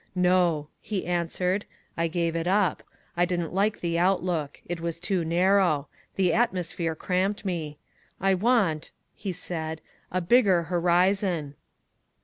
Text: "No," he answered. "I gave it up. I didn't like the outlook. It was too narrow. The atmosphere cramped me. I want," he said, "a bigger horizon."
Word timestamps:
"No," 0.15 0.67
he 0.79 1.05
answered. 1.05 1.65
"I 1.95 2.07
gave 2.07 2.35
it 2.35 2.47
up. 2.47 2.81
I 3.15 3.23
didn't 3.23 3.53
like 3.53 3.81
the 3.81 3.99
outlook. 3.99 4.59
It 4.65 4.81
was 4.81 4.99
too 4.99 5.23
narrow. 5.23 5.89
The 6.15 6.33
atmosphere 6.33 6.95
cramped 6.95 7.45
me. 7.45 7.77
I 8.19 8.33
want," 8.33 8.89
he 9.13 9.31
said, 9.31 9.79
"a 10.11 10.19
bigger 10.19 10.63
horizon." 10.63 11.53